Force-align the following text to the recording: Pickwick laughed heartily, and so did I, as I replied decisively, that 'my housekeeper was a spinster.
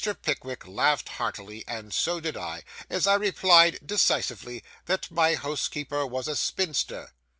Pickwick 0.23 0.65
laughed 0.65 1.09
heartily, 1.09 1.63
and 1.67 1.93
so 1.93 2.19
did 2.19 2.35
I, 2.35 2.63
as 2.89 3.05
I 3.05 3.13
replied 3.13 3.77
decisively, 3.85 4.63
that 4.87 5.11
'my 5.11 5.35
housekeeper 5.35 6.07
was 6.07 6.27
a 6.27 6.35
spinster. 6.35 7.11